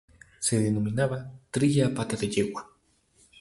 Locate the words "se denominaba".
0.39-1.31